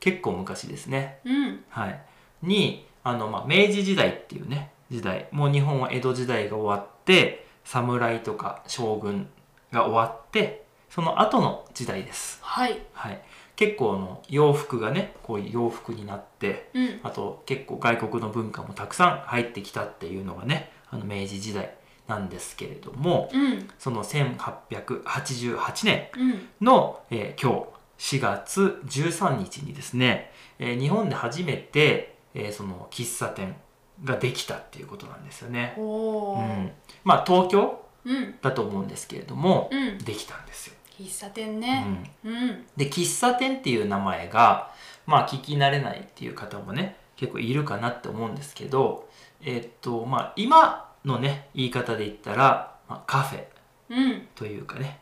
[0.04, 1.20] 結構昔ですね。
[1.24, 1.64] うん。
[1.70, 1.98] はい、
[2.42, 9.28] にあの、まあ、明治時代っていうね時代もう日本は江戸時代が終わって侍とか将軍
[9.72, 12.82] が終わってその後の時代です、はい。
[12.92, 13.22] はい、
[13.56, 17.00] 結構あの洋服がねこういう洋服になってうん。
[17.02, 21.74] あと結構外国の文化もたくさん入ってきたっていうのがねあの明治時代
[22.08, 23.70] なんですけれどもうん。
[23.78, 26.48] その1888年うん。
[26.60, 33.56] の、えー今日4月13日にですね、えー日本で初めて、えーその喫茶店
[34.02, 35.74] ができたっていうことなんですよね。
[35.78, 36.70] うん、
[37.04, 38.34] まあ東京うん。
[38.42, 39.98] だと思うんですけれども、うん。
[39.98, 40.74] できたんですよ。
[40.98, 41.80] 喫茶店うね。
[41.80, 42.66] ん、うん。
[42.76, 44.70] で喫茶店っていう名前が
[45.06, 49.08] まあ聞き慣れないっていう方もね結構いるかなって思うんですけど、
[49.40, 53.44] えーっとまあ今のね言い方で言ったら、まあ、カフェ
[53.90, 54.28] うん。
[54.34, 55.00] というかね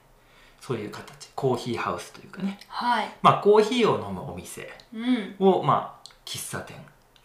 [0.63, 3.09] そういう形コーヒーハウスというかねはい。
[3.21, 5.35] まあコーヒーを飲むお店うん。
[5.41, 6.77] をまあ喫茶店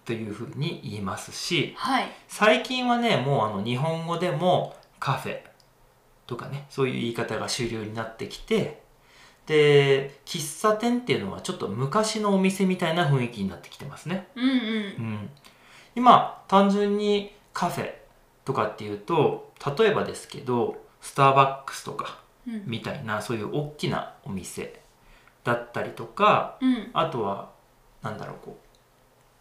[0.05, 2.07] というふうに言いますしはい。
[2.27, 5.39] 最近はねもうあの日本語でもカフェ
[6.25, 8.81] とかねそういう言い方が主流になってきて
[9.45, 14.27] で喫茶店っていうのはちょっと昔のお店みたいな雰囲気になってきてますね。
[14.35, 14.43] うん。
[14.43, 14.57] うんう。
[14.99, 15.29] ん、
[15.95, 17.93] 今単純にカフェ
[18.45, 22.26] とかっていうと例えばですけどスターバックスとかうん。
[22.65, 24.81] みたいなそういう大きなお店
[25.43, 26.89] だったりとかうん。
[26.93, 27.49] あとは
[28.01, 28.57] なんだろうこ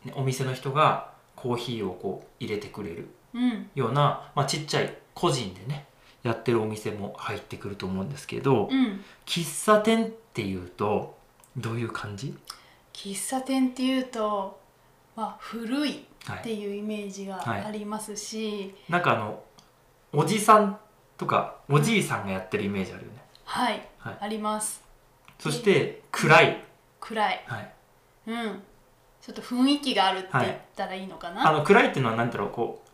[0.04, 3.68] う、ね、お店の人がコーヒーをこう入れてくれるうん。
[3.74, 5.86] ような、まあ、ちっちゃい個人でね
[6.22, 9.04] やってるお店も入ってくると思うんですけど、うん。
[9.24, 11.16] 喫茶店っていうと
[11.56, 12.36] どういう感じ、
[12.92, 14.58] 喫茶店っていうと、
[15.14, 19.40] まあ、古いはい、っていうイメージがはいありますし、なんかあの
[20.12, 20.78] おじさん
[21.16, 24.16] とかおじいさんがやってるイメージあるよね、はい、はい。
[24.20, 24.82] あります。
[25.38, 26.64] そして暗い、
[27.00, 27.44] 暗い。
[27.46, 27.72] はい、
[28.26, 28.62] うん。
[29.20, 32.86] ちょっと雰囲気があるって言ったらいいのかな、あの暗いっていうのは何だろうこう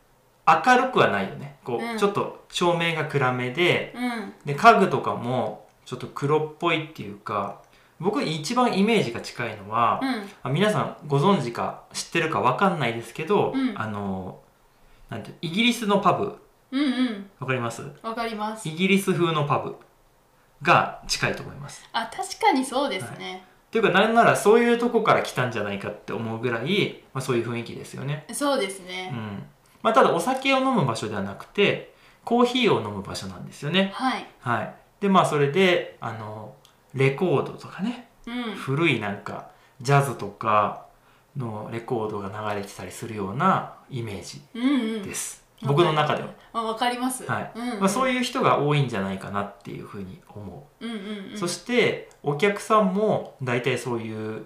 [0.67, 1.57] 明るくはないよね。
[1.63, 1.99] こう、うん。
[1.99, 4.33] ちょっと照明が暗めでうん。
[4.45, 7.61] で家具とかもちょっと黒っぽいっていうか
[8.01, 10.29] 僕一番イメージが近いのは、うん。
[10.43, 13.75] あ皆さんご存知か知ってるかわかんないですけど、うん。
[13.77, 14.41] あの
[15.11, 16.42] なんてイギリスのパブ
[16.73, 17.31] うんうん。
[17.39, 17.83] わかります？
[18.03, 18.69] わかります。
[18.69, 19.77] イギリス風のパブ
[20.63, 21.89] が近いと思います。
[21.93, 23.81] あ確かにそうですね、とい。
[23.81, 28.27] うかなんならそういうとこから来たんじゃないかって思うぐらい、まあ、そういう雰囲気ですよね。
[28.33, 29.47] そうですうね、ん。
[29.83, 31.95] まあ、ただお酒を飲む場所ではなくて
[32.25, 33.91] コーヒーを飲む場所なんですよね。
[33.95, 34.27] はい。
[34.41, 36.55] はい、でまあそれであの
[36.95, 38.09] レコードとかね。
[38.27, 38.55] うん。
[38.55, 39.51] 古いなんか
[39.81, 40.87] ジャズとか
[41.37, 45.03] のレコードが流れてたりするようなイメージうんうん。
[45.03, 47.25] です、僕の中では、あわかります。
[47.25, 47.53] はい。
[47.79, 51.39] まあ、そういう人が多いんじゃないかなっていうふうに思う、うんうんうん。
[51.39, 54.45] そしてお客さんも大体そういう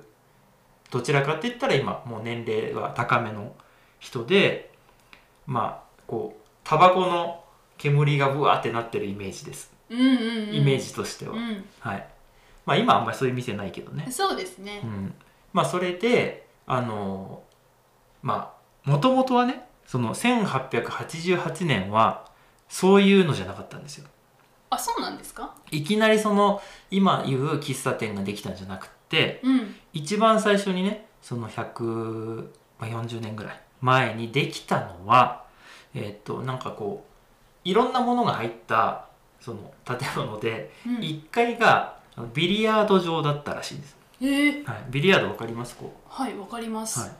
[0.91, 3.55] どちらかって言ったら今もう年齢は高めの
[3.99, 4.73] 人で
[5.47, 7.43] まあこうタバコの
[7.79, 9.73] 煙がブワーってなってるイメージです。
[9.89, 10.55] うんうんうん。
[10.55, 11.65] イメージとしては、うん。
[11.81, 12.07] はい。
[12.65, 14.07] まあ今あんまりそういう店ないけどね。
[14.11, 14.81] そうですね。
[14.85, 15.15] うん、
[15.53, 17.43] まあそれであの
[18.23, 18.55] ま
[18.85, 22.25] あもともとはねその1888年は
[22.69, 24.09] そういうのじゃなかったんですよ。
[24.69, 25.55] あそうなんですか？
[25.71, 26.61] いきなりその
[26.91, 29.75] 今言う喫茶店ができたんじゃなくってうん。
[29.93, 35.45] 一番最初にねその140年ぐらい前にできたのは
[35.95, 37.05] えっ、となんかこ
[37.65, 39.07] ういろんなものが入った
[39.41, 40.97] その建物でうん。
[40.99, 41.97] 1階が
[42.35, 45.77] ビリヤード場だったらしいんです、えー、はい、ビリヤードわかります？
[45.77, 46.13] こう。
[46.13, 47.11] はいわかります、はい、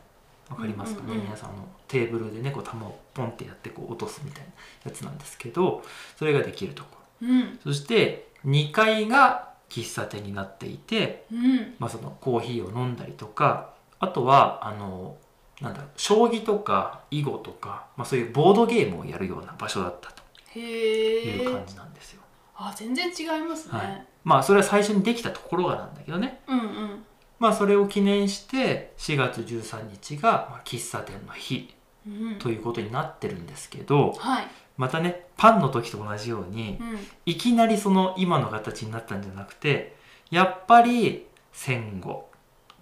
[0.51, 4.51] わかりますかね、皆さんあのテーブルでねこう球をポンってやってこう落とすみたいな
[4.85, 5.83] やつなんですけど
[6.17, 6.91] それができるとこ。
[7.23, 7.59] ろうん。
[7.63, 11.75] そして2階が喫茶店になっていて、うん。
[11.79, 15.17] まあ、そのコーヒーを飲んだりとかあとはあの
[15.61, 20.27] なんだろう将棋とか囲碁とか、まあ、そういうボードゲームをやるような場所だったと。
[20.59, 22.23] いう感じなんですよ。
[22.55, 24.07] あ全然違いますね、はい。
[24.25, 26.41] まあそれは最初にできたところがなんだけどね。
[26.47, 27.06] うんうん
[27.39, 31.75] まあそれを記念して4月13日がまあ喫茶店の日
[32.07, 32.39] うん。
[32.39, 34.47] ということになってるんですけどはい。
[34.77, 36.99] またねパンの時と同じようにうん。
[37.27, 39.97] いきなりその今の形になったんじゃなくて
[40.31, 42.29] やっぱり戦後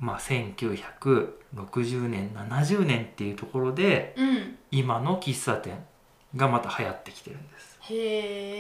[0.01, 4.59] まあ1960年70年っていうところでうん。
[4.71, 5.85] 今の喫茶店
[6.37, 7.79] がまた流行ってきてるんです。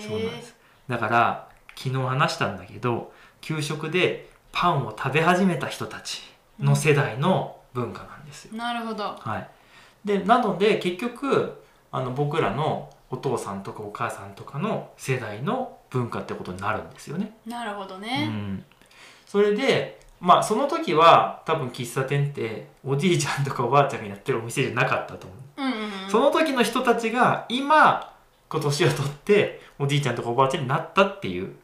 [0.08, 0.56] そうなんです。
[0.88, 6.22] だから昨日話したんだけど給食でパンを食べ始めた人たち
[6.60, 8.56] の世代の文化なんですよ。
[8.56, 9.48] なるほどはい、
[10.04, 11.60] でなので結局
[11.90, 17.36] あの僕らのお父さんとかお母さんとかの世代の文化ってことになるんですよね。
[17.44, 18.64] なるほどうね、ん、
[19.26, 25.62] それでまあその時は多分喫茶店っておじいちゃんとかおばあちゃんがやってるお店じゃなかったと思う。
[25.62, 31.56] うん、うんうんその時の人たちが今年を取っておじいちゃんとかおばあちゃんになったっていう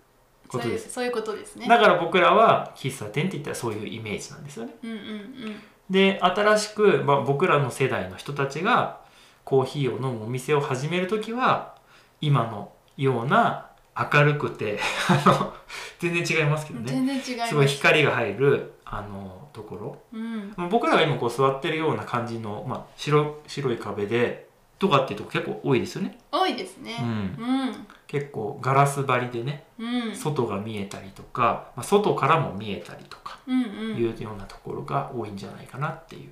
[0.50, 0.91] ことです。
[0.91, 1.69] そういうことですね。
[1.69, 4.75] だから僕らは喫茶店って言ったらそういうイメージなんですよね。
[4.82, 5.61] うんうんうん。
[5.88, 9.00] で新しく、まあ、僕らの世代の人たちが
[9.44, 11.75] コーヒーを飲むお店を始める時は
[12.20, 13.70] 今のような
[14.12, 15.52] 明るくて あの
[15.99, 16.87] 全然違いますけどね。
[16.93, 17.49] 全然違います。
[17.50, 19.99] すごい光が入るあのところ。
[20.12, 20.52] うん。
[20.56, 24.50] まあ僕らが今こう座ってるような感じの、まあ、白白い壁で
[24.80, 26.96] とかっていうとこ結構多いですよね、多いですね。
[27.00, 27.86] うん、うん。
[28.06, 30.16] 結構ガラス張りでねうん。
[30.16, 33.96] 外が見えたりとか、まあ、外からも見えたりとかうんうん。
[33.96, 36.30] いうようなところが多いんじゃないかなっていう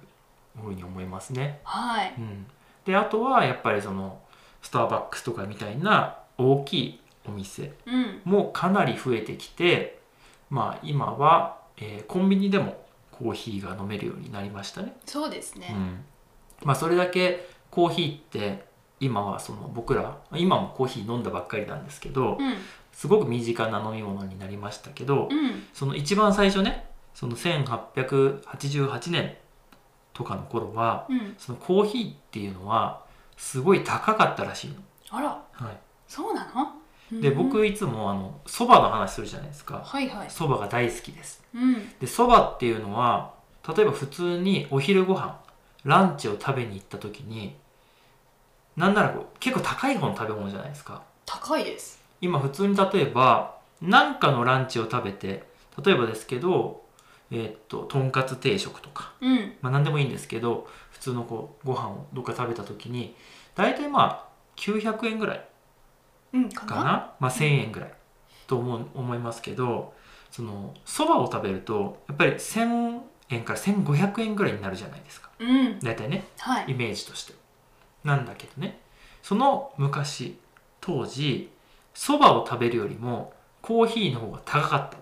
[0.60, 1.60] ふうに思いますね。
[1.62, 2.14] はい。
[2.16, 2.46] うん、
[2.86, 4.18] であとはやっぱりその
[4.62, 8.22] スターバックスとかみたいな大きいお店うん。
[8.24, 10.00] もかなり増えてきて
[10.48, 14.96] まあ今は、えーコンビニでもコーヒーが飲めるようになりましたね。
[15.04, 15.68] そうですね。
[15.70, 16.04] うん、
[16.64, 18.67] まあそれだけコーヒーって
[19.00, 22.55] 今はその僕ら今もコーヒー飲んだばっかりなんですけどうん。
[22.93, 25.67] すごく身近な飲み物になりましたけどうん。
[25.73, 29.37] その一番最初ねその1888年
[30.12, 31.35] とかの頃はうん。
[31.38, 33.05] そのコーヒーっていうのは
[33.37, 34.76] すごい高かったらしいの。
[35.11, 35.29] あら。
[35.53, 35.73] は
[36.09, 37.19] そうなの？
[37.19, 37.37] い、でうん。
[37.49, 39.81] 僕いつもあのそばの話するじゃないですか。
[39.85, 40.26] はいはい。
[40.29, 41.44] そばが大好きです。
[41.55, 41.88] うん。
[42.00, 43.35] でそばっていうのは
[43.69, 45.38] 例えば普通にお昼ご飯
[45.84, 47.56] ランチを食べに行った時に
[48.76, 51.02] なんならこう結構高い方の食べ物じゃないですか。
[51.26, 52.00] 高いです。
[52.20, 55.44] 今普通に例えば何かのランチを食べて
[55.84, 56.82] 例えばですけど
[57.30, 59.54] えーっととんかつ定食とか、うん。
[59.60, 63.14] まあ、何でもいいんですけど普通のこうご飯をどっか食べた時に
[63.54, 65.48] 大体まあ900円ぐらい
[66.32, 66.72] うんかな？
[66.72, 67.92] かな、まあ、1,000円ぐらい
[68.46, 69.94] と思う思いますけど
[70.31, 75.30] そのそばを食べるとやっぱり1,000円から1,500円ぐらいになるじゃないですか。
[75.38, 75.78] うん。
[75.80, 76.26] 大体ね。
[76.38, 76.64] はい。
[76.69, 77.34] イメージとして。
[78.04, 78.80] なんだけどね。
[79.22, 80.38] その昔
[80.80, 81.50] 当時
[81.92, 84.96] そばを食べるよりもコーヒーの方が高かった。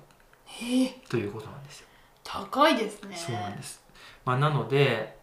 [0.46, 0.88] へえ。
[1.08, 1.86] ということなんですよ、
[2.24, 3.14] 高いですね。
[3.16, 3.82] そうなんです、
[4.24, 5.18] まあ、なので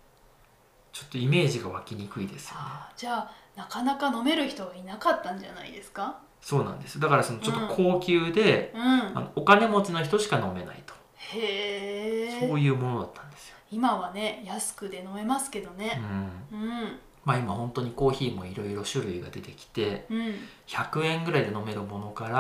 [0.92, 2.62] ちょっとイメージが湧きにくいですよね。
[2.96, 6.20] じゃあなかなか飲める人がいなかったんじゃないですか？
[6.40, 7.00] そうなんです。
[7.00, 8.82] だからそのちょっと高級で、うん。
[8.82, 10.94] あのお金持ちの人しか飲めないと
[11.34, 16.02] へえそういうものだったんですよ、今はね安くで飲めますけどうね
[16.52, 16.56] ん。
[16.56, 17.00] うん。
[17.26, 20.36] まあ、今本当にコーヒーもいろいろ種類が出てきてうん。
[20.68, 22.32] 100円ぐらいで飲めるものから、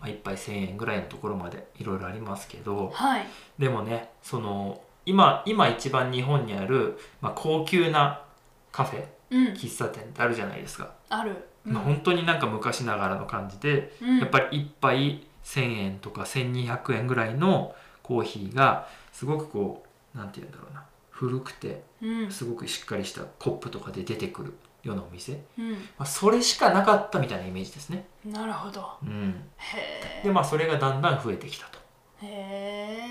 [0.00, 3.26] まあ、1杯1000円ぐらいのところまでいろいろありますけどはい。
[3.58, 8.22] でもねその今今一番日本にある、まあ、高級な
[8.70, 9.46] カフェうん。
[9.54, 11.48] 喫茶店ってあるじゃないですか、ある。
[11.66, 11.72] うん。
[11.74, 14.18] まあ、本当になんか昔ながらの感じで、うん。
[14.18, 17.74] やっぱり1杯1000円とか1200円ぐらいの
[18.08, 19.84] コーヒーがすごくこ
[20.14, 20.82] うなんて言うんだろうな。
[21.10, 22.32] 古くてうん。
[22.32, 25.72] すごくしっかりしたコップとかで出てくるようなお店、うん。
[25.72, 28.88] まあ、それしかなかったみたいなイメージですね、なるほど。
[29.02, 31.78] うん、へでまあそれがだんだん増えてきたと。
[32.22, 32.30] えへ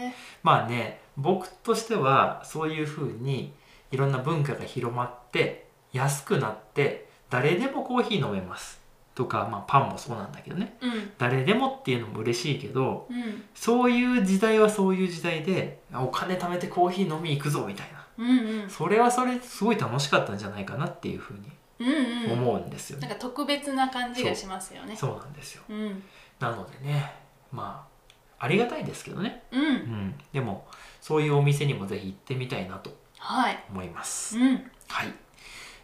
[0.08, 0.14] え。
[0.42, 3.54] まあね僕としてはそういうふうに
[3.92, 8.80] いろんな文化が広まって安くなって誰でもコーヒー飲めます
[9.18, 10.78] とか、まあ、パンもそうなんだけどね。
[10.80, 11.12] うん。
[11.18, 13.44] 誰でもっていうのも嬉しいけどうん。
[13.56, 18.06] そういう時代はそういう時代でお金貯めてコーヒー飲み行くぞみたいな。
[18.20, 18.70] うんうん。
[18.70, 22.40] それはそれすごい楽しかったんじゃないかなっていうふうにうんうん。
[22.44, 24.96] 思うんですよね、なんか特別な感じがしますよね。
[24.96, 25.18] そう。
[25.18, 25.64] なんですよ。
[25.68, 26.04] うん。
[26.40, 27.12] なのでね
[27.52, 27.88] ま
[28.40, 29.66] あありがたいですけどね、ううん
[30.10, 30.68] ん、でも
[31.02, 33.64] そういうお店にもぜひ行ってみたいなとはい。
[33.72, 34.72] 思います、うん。
[34.88, 35.14] はい、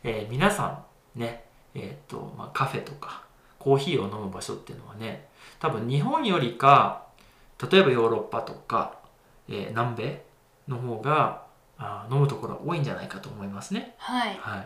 [0.04, 0.84] えー皆さ
[1.16, 1.46] んね
[1.76, 3.24] えっ、と、まあ、カフェとか
[3.60, 5.28] コーヒーを飲む場所っていうのはね
[5.60, 7.04] 多分日本よりか
[7.72, 9.00] 例えばヨーロッパとか、
[9.48, 10.22] えー南米
[10.68, 11.44] の方が
[11.78, 13.96] あー飲むところが多いんじゃないかと思いますね。
[13.98, 14.38] はい。
[14.40, 14.66] は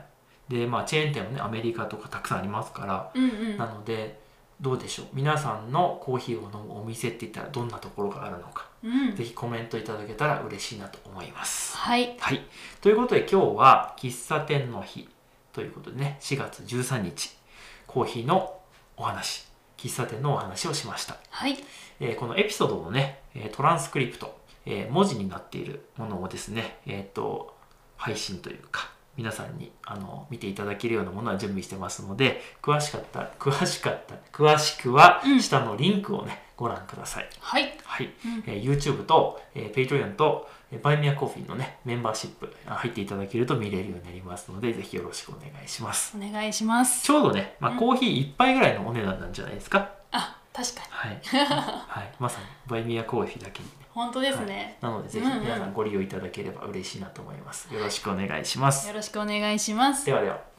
[0.50, 3.58] い、でまあチェーン店もねアメリカとかたくさんありますから、うんうん。
[3.58, 4.20] なので
[4.60, 5.06] どうでしょう。
[5.14, 9.16] 皆さんのコーヒーを飲むお店って言ったらどんなところがあるのか、うん。
[9.16, 11.78] ぜひコメントいただけたら嬉しいなと思います。
[11.78, 12.16] はい。
[12.20, 12.42] はい。
[12.82, 15.08] ということで今日は喫茶店の日
[15.58, 17.36] ということでね、4月13日、
[17.88, 18.60] コーヒーの
[18.96, 21.18] お話、喫茶店のお話をしました。
[21.32, 21.58] はい
[22.00, 24.38] えーこのエピソードのね、えートランスクリプト、
[24.68, 27.56] えー文字になっているものをですね、えっ、と、
[27.96, 37.30] 配信というか、皆さんにあの見ていただけるようなものは準備してますので、詳しかった、詳しかった、詳しくはうん下のリンクをね、ご覧ください。
[37.40, 38.08] はいはい。
[38.26, 46.18] うんえー YouTube と、えー、Patreon と、えー、バイミアコーヒーのね、メンバーシップあ入っていただけると見れるようになりますので、ぜひよろしくお願いします。
[46.18, 49.90] お願いしますちょうどね、まあ、うんコーヒー一杯ぐらいのお値段なんじゃないですか？
[50.12, 51.22] あ確かにはい。
[51.88, 52.12] はい。
[52.20, 53.76] まさに、バイミアコーヒーだけにね。
[53.94, 57.72] 本当ですね、なので、ぜひうんうん皆さんご利用いただければ嬉しいなと思います。
[57.74, 58.88] よろしくお願いします。
[58.88, 60.57] よろしくお願いしますではでは。